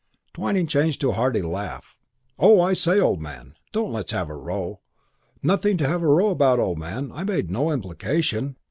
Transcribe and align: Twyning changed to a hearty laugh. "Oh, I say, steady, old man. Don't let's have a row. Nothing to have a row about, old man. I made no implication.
Twyning 0.33 0.65
changed 0.65 0.99
to 1.01 1.11
a 1.11 1.13
hearty 1.13 1.43
laugh. 1.43 1.95
"Oh, 2.39 2.59
I 2.59 2.73
say, 2.73 2.93
steady, 2.93 3.01
old 3.01 3.21
man. 3.21 3.53
Don't 3.71 3.91
let's 3.91 4.11
have 4.13 4.31
a 4.31 4.35
row. 4.35 4.79
Nothing 5.43 5.77
to 5.77 5.87
have 5.87 6.01
a 6.01 6.07
row 6.07 6.29
about, 6.31 6.57
old 6.57 6.79
man. 6.79 7.11
I 7.13 7.23
made 7.23 7.51
no 7.51 7.69
implication. 7.71 8.55